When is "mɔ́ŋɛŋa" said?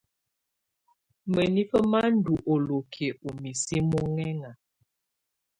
3.89-4.51